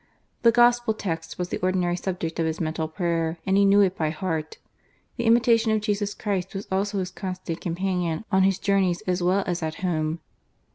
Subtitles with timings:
[0.41, 3.95] The Gospel Text was the ordinarj' subject of his mental prayer, and he knew it
[3.95, 4.57] by heart.
[5.17, 9.43] The Imitation of Jesus Christ was also his constant companion on his journeys as well
[9.45, 10.17] as at home.